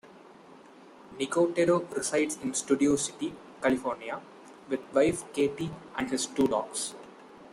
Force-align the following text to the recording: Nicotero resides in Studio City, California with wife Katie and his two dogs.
Nicotero 1.19 1.87
resides 1.95 2.37
in 2.37 2.55
Studio 2.55 2.95
City, 2.95 3.35
California 3.61 4.19
with 4.67 4.79
wife 4.95 5.31
Katie 5.31 5.69
and 5.95 6.09
his 6.09 6.25
two 6.25 6.47
dogs. 6.47 6.95